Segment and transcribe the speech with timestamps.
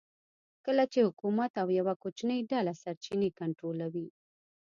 [0.65, 4.07] کله چې حکومت او یوه کوچنۍ ډله سرچینې کنټرولوي